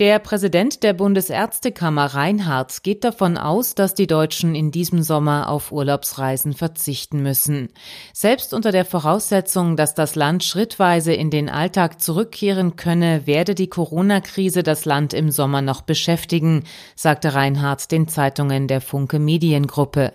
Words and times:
Der 0.00 0.18
Präsident 0.18 0.82
der 0.82 0.94
Bundesärztekammer 0.94 2.06
Reinhardt 2.06 2.82
geht 2.82 3.04
davon 3.04 3.36
aus, 3.36 3.74
dass 3.74 3.92
die 3.92 4.06
Deutschen 4.06 4.54
in 4.54 4.70
diesem 4.70 5.02
Sommer 5.02 5.50
auf 5.50 5.72
Urlaubsreisen 5.72 6.54
verzichten 6.54 7.22
müssen. 7.22 7.68
Selbst 8.14 8.54
unter 8.54 8.72
der 8.72 8.86
Voraussetzung, 8.86 9.76
dass 9.76 9.94
das 9.94 10.14
Land 10.14 10.42
schrittweise 10.42 11.12
in 11.12 11.28
den 11.28 11.50
Alltag 11.50 12.00
zurückkehren 12.00 12.76
könne, 12.76 13.26
werde 13.26 13.54
die 13.54 13.68
Corona-Krise 13.68 14.62
das 14.62 14.86
Land 14.86 15.12
im 15.12 15.30
Sommer 15.30 15.60
noch 15.60 15.82
beschäftigen, 15.82 16.64
sagte 16.96 17.34
Reinhardt 17.34 17.92
den 17.92 18.08
Zeitungen 18.08 18.68
der 18.68 18.80
Funke 18.80 19.18
Mediengruppe. 19.18 20.14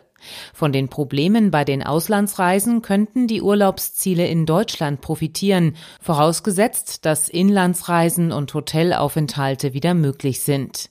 Von 0.53 0.71
den 0.71 0.89
Problemen 0.89 1.51
bei 1.51 1.63
den 1.63 1.83
Auslandsreisen 1.83 2.81
könnten 2.81 3.27
die 3.27 3.41
Urlaubsziele 3.41 4.27
in 4.27 4.45
Deutschland 4.45 5.01
profitieren, 5.01 5.75
vorausgesetzt, 6.01 7.05
dass 7.05 7.29
Inlandsreisen 7.29 8.31
und 8.31 8.53
Hotelaufenthalte 8.53 9.73
wieder 9.73 9.93
möglich 9.93 10.41
sind. 10.41 10.89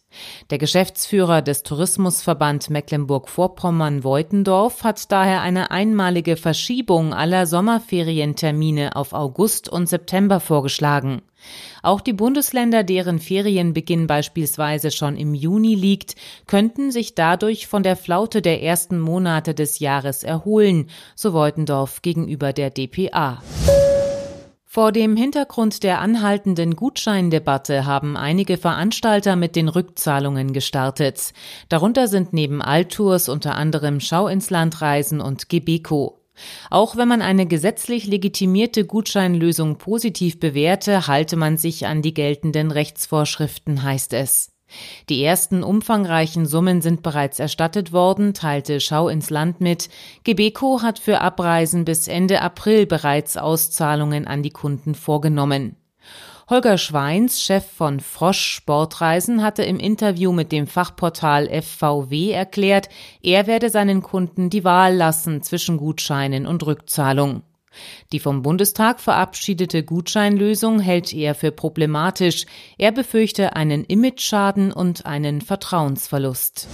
Der 0.50 0.58
Geschäftsführer 0.58 1.42
des 1.42 1.62
Tourismusverband 1.62 2.70
Mecklenburg-Vorpommern-Voitendorf 2.70 4.84
hat 4.84 5.10
daher 5.10 5.42
eine 5.42 5.70
einmalige 5.70 6.36
Verschiebung 6.36 7.14
aller 7.14 7.46
Sommerferientermine 7.46 8.96
auf 8.96 9.12
August 9.12 9.68
und 9.68 9.88
September 9.88 10.40
vorgeschlagen. 10.40 11.22
Auch 11.82 12.00
die 12.00 12.12
Bundesländer, 12.12 12.84
deren 12.84 13.18
Ferienbeginn 13.18 14.06
beispielsweise 14.06 14.90
schon 14.90 15.16
im 15.16 15.34
Juni 15.34 15.74
liegt, 15.74 16.16
könnten 16.46 16.90
sich 16.90 17.14
dadurch 17.14 17.66
von 17.66 17.82
der 17.82 17.96
Flaute 17.96 18.40
der 18.40 18.62
ersten 18.62 18.98
Monate 18.98 19.54
des 19.54 19.78
Jahres 19.78 20.24
erholen, 20.24 20.88
so 21.14 21.32
Beutendorf 21.32 22.02
gegenüber 22.02 22.52
der 22.52 22.70
dpa. 22.70 23.42
Vor 24.74 24.90
dem 24.90 25.16
Hintergrund 25.16 25.84
der 25.84 26.00
anhaltenden 26.00 26.74
Gutscheindebatte 26.74 27.86
haben 27.86 28.16
einige 28.16 28.56
Veranstalter 28.56 29.36
mit 29.36 29.54
den 29.54 29.68
Rückzahlungen 29.68 30.52
gestartet. 30.52 31.32
Darunter 31.68 32.08
sind 32.08 32.32
neben 32.32 32.60
Altours 32.60 33.28
unter 33.28 33.54
anderem 33.54 34.00
Schau 34.00 34.26
ins 34.26 34.50
Landreisen 34.50 35.20
und 35.20 35.48
Gebeco. 35.48 36.18
Auch 36.70 36.96
wenn 36.96 37.06
man 37.06 37.22
eine 37.22 37.46
gesetzlich 37.46 38.08
legitimierte 38.08 38.84
Gutscheinlösung 38.84 39.78
positiv 39.78 40.40
bewährte, 40.40 41.06
halte 41.06 41.36
man 41.36 41.56
sich 41.56 41.86
an 41.86 42.02
die 42.02 42.12
geltenden 42.12 42.72
Rechtsvorschriften, 42.72 43.84
heißt 43.84 44.12
es. 44.12 44.53
Die 45.08 45.22
ersten 45.22 45.62
umfangreichen 45.62 46.46
Summen 46.46 46.80
sind 46.82 47.02
bereits 47.02 47.38
erstattet 47.38 47.92
worden, 47.92 48.34
teilte 48.34 48.80
Schau 48.80 49.08
ins 49.08 49.30
Land 49.30 49.60
mit. 49.60 49.88
Gebeco 50.24 50.82
hat 50.82 50.98
für 50.98 51.20
Abreisen 51.20 51.84
bis 51.84 52.08
Ende 52.08 52.40
April 52.40 52.86
bereits 52.86 53.36
Auszahlungen 53.36 54.26
an 54.26 54.42
die 54.42 54.50
Kunden 54.50 54.94
vorgenommen. 54.94 55.76
Holger 56.50 56.76
Schweins, 56.76 57.40
Chef 57.40 57.64
von 57.64 58.00
Frosch 58.00 58.44
Sportreisen, 58.44 59.42
hatte 59.42 59.62
im 59.64 59.78
Interview 59.78 60.30
mit 60.30 60.52
dem 60.52 60.66
Fachportal 60.66 61.48
FVW 61.48 62.32
erklärt, 62.32 62.90
er 63.22 63.46
werde 63.46 63.70
seinen 63.70 64.02
Kunden 64.02 64.50
die 64.50 64.62
Wahl 64.62 64.94
lassen 64.94 65.40
zwischen 65.40 65.78
Gutscheinen 65.78 66.46
und 66.46 66.66
Rückzahlung. 66.66 67.42
Die 68.12 68.20
vom 68.20 68.42
Bundestag 68.42 69.00
verabschiedete 69.00 69.82
Gutscheinlösung 69.82 70.80
hält 70.80 71.12
er 71.12 71.34
für 71.34 71.52
problematisch. 71.52 72.46
Er 72.78 72.92
befürchte 72.92 73.56
einen 73.56 73.84
Imageschaden 73.84 74.72
und 74.72 75.06
einen 75.06 75.40
Vertrauensverlust. 75.40 76.68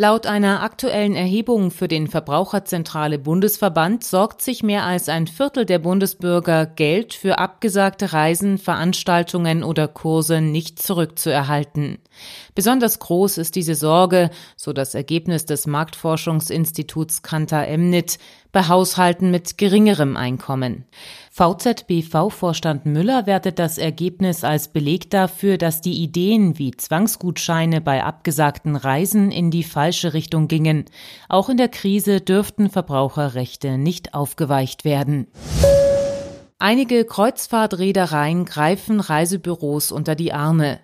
Laut 0.00 0.24
einer 0.24 0.62
aktuellen 0.62 1.14
Erhebung 1.14 1.70
für 1.70 1.86
den 1.86 2.06
Verbraucherzentrale 2.08 3.18
Bundesverband 3.18 4.02
sorgt 4.02 4.40
sich 4.40 4.62
mehr 4.62 4.86
als 4.86 5.10
ein 5.10 5.26
Viertel 5.26 5.66
der 5.66 5.78
Bundesbürger, 5.78 6.64
Geld 6.64 7.12
für 7.12 7.38
abgesagte 7.38 8.14
Reisen, 8.14 8.56
Veranstaltungen 8.56 9.62
oder 9.62 9.88
Kurse 9.88 10.40
nicht 10.40 10.80
zurückzuerhalten. 10.80 11.98
Besonders 12.54 12.98
groß 12.98 13.36
ist 13.36 13.56
diese 13.56 13.74
Sorge, 13.74 14.30
so 14.56 14.72
das 14.72 14.94
Ergebnis 14.94 15.44
des 15.44 15.66
Marktforschungsinstituts 15.66 17.20
Kantar 17.20 17.68
Emnit, 17.68 18.18
bei 18.52 18.68
Haushalten 18.68 19.30
mit 19.30 19.58
geringerem 19.58 20.16
Einkommen. 20.16 20.84
VZBV-Vorstand 21.30 22.86
Müller 22.86 23.26
wertet 23.26 23.58
das 23.58 23.78
Ergebnis 23.78 24.44
als 24.44 24.68
Beleg 24.68 25.10
dafür, 25.10 25.58
dass 25.58 25.80
die 25.80 26.02
Ideen 26.02 26.58
wie 26.58 26.72
Zwangsgutscheine 26.72 27.80
bei 27.80 28.04
abgesagten 28.04 28.76
Reisen 28.76 29.30
in 29.30 29.50
die 29.50 29.64
falsche 29.64 30.12
Richtung 30.12 30.48
gingen. 30.48 30.84
Auch 31.28 31.48
in 31.48 31.56
der 31.56 31.68
Krise 31.68 32.20
dürften 32.20 32.70
Verbraucherrechte 32.70 33.78
nicht 33.78 34.14
aufgeweicht 34.14 34.84
werden. 34.84 35.28
Einige 36.58 37.06
Kreuzfahrtreedereien 37.06 38.44
greifen 38.44 39.00
Reisebüros 39.00 39.92
unter 39.92 40.14
die 40.14 40.34
Arme. 40.34 40.80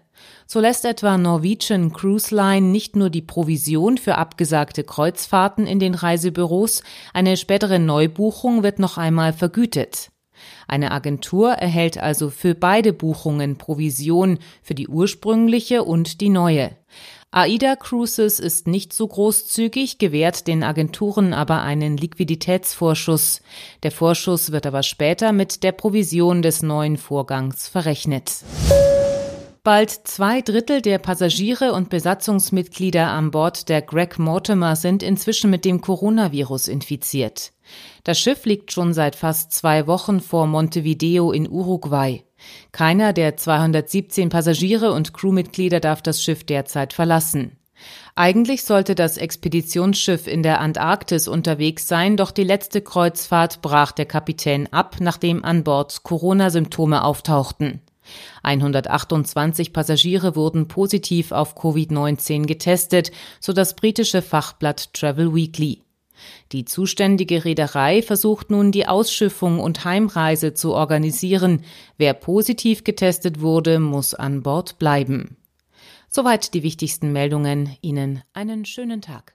So 0.46 0.60
lässt 0.60 0.84
etwa 0.84 1.18
Norwegian 1.18 1.92
Cruise 1.92 2.34
Line 2.34 2.68
nicht 2.68 2.96
nur 2.96 3.10
die 3.10 3.22
Provision 3.22 3.98
für 3.98 4.16
abgesagte 4.16 4.84
Kreuzfahrten 4.84 5.66
in 5.66 5.80
den 5.80 5.94
Reisebüros, 5.94 6.82
eine 7.12 7.36
spätere 7.36 7.78
Neubuchung 7.78 8.62
wird 8.62 8.78
noch 8.78 8.96
einmal 8.96 9.32
vergütet. 9.32 10.10
Eine 10.68 10.90
Agentur 10.90 11.52
erhält 11.52 11.98
also 11.98 12.30
für 12.30 12.54
beide 12.54 12.92
Buchungen 12.92 13.56
Provision 13.56 14.38
für 14.62 14.74
die 14.74 14.88
ursprüngliche 14.88 15.84
und 15.84 16.20
die 16.20 16.28
neue. 16.28 16.76
AIDA 17.32 17.76
Cruises 17.76 18.40
ist 18.40 18.66
nicht 18.66 18.92
so 18.92 19.06
großzügig, 19.06 19.98
gewährt 19.98 20.46
den 20.46 20.62
Agenturen 20.62 21.34
aber 21.34 21.60
einen 21.62 21.96
Liquiditätsvorschuss. 21.96 23.42
Der 23.82 23.90
Vorschuss 23.90 24.52
wird 24.52 24.64
aber 24.64 24.82
später 24.82 25.32
mit 25.32 25.62
der 25.62 25.72
Provision 25.72 26.40
des 26.40 26.62
neuen 26.62 26.96
Vorgangs 26.96 27.68
verrechnet. 27.68 28.42
Bald 29.66 29.90
zwei 30.04 30.42
Drittel 30.42 30.80
der 30.80 30.98
Passagiere 30.98 31.72
und 31.72 31.88
Besatzungsmitglieder 31.88 33.08
an 33.08 33.32
Bord 33.32 33.68
der 33.68 33.82
Greg 33.82 34.16
Mortimer 34.16 34.76
sind 34.76 35.02
inzwischen 35.02 35.50
mit 35.50 35.64
dem 35.64 35.80
Coronavirus 35.80 36.68
infiziert. 36.68 37.50
Das 38.04 38.16
Schiff 38.16 38.44
liegt 38.44 38.70
schon 38.70 38.94
seit 38.94 39.16
fast 39.16 39.50
zwei 39.50 39.88
Wochen 39.88 40.20
vor 40.20 40.46
Montevideo 40.46 41.32
in 41.32 41.50
Uruguay. 41.50 42.22
Keiner 42.70 43.12
der 43.12 43.36
217 43.36 44.28
Passagiere 44.28 44.92
und 44.92 45.12
Crewmitglieder 45.12 45.80
darf 45.80 46.00
das 46.00 46.22
Schiff 46.22 46.44
derzeit 46.44 46.92
verlassen. 46.92 47.58
Eigentlich 48.14 48.62
sollte 48.62 48.94
das 48.94 49.16
Expeditionsschiff 49.16 50.28
in 50.28 50.44
der 50.44 50.60
Antarktis 50.60 51.26
unterwegs 51.26 51.88
sein, 51.88 52.16
doch 52.16 52.30
die 52.30 52.44
letzte 52.44 52.82
Kreuzfahrt 52.82 53.62
brach 53.62 53.90
der 53.90 54.06
Kapitän 54.06 54.72
ab, 54.72 54.98
nachdem 55.00 55.44
an 55.44 55.64
Bord 55.64 56.04
Corona-Symptome 56.04 57.02
auftauchten. 57.02 57.80
128 58.42 59.72
Passagiere 59.72 60.36
wurden 60.36 60.68
positiv 60.68 61.32
auf 61.32 61.56
Covid-19 61.56 62.46
getestet, 62.46 63.10
so 63.40 63.52
das 63.52 63.76
britische 63.76 64.22
Fachblatt 64.22 64.92
Travel 64.92 65.34
Weekly. 65.34 65.82
Die 66.52 66.64
zuständige 66.64 67.44
Reederei 67.44 68.02
versucht 68.02 68.50
nun 68.50 68.72
die 68.72 68.88
Ausschiffung 68.88 69.60
und 69.60 69.84
Heimreise 69.84 70.54
zu 70.54 70.72
organisieren. 70.72 71.62
Wer 71.98 72.14
positiv 72.14 72.84
getestet 72.84 73.40
wurde, 73.40 73.78
muss 73.78 74.14
an 74.14 74.42
Bord 74.42 74.78
bleiben. 74.78 75.36
Soweit 76.08 76.54
die 76.54 76.62
wichtigsten 76.62 77.12
Meldungen. 77.12 77.76
Ihnen 77.82 78.22
einen 78.32 78.64
schönen 78.64 79.02
Tag. 79.02 79.34